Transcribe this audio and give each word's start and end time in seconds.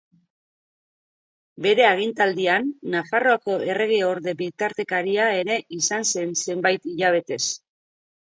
Bere 1.65 1.83
agintaldian, 1.89 2.65
Nafarroako 2.93 3.57
erregeorde 3.73 4.33
bitartekaria 4.39 5.27
ere 5.43 5.59
izan 5.81 6.09
zen 6.15 6.33
zenbait 6.47 6.89
hilabetez. 6.93 7.41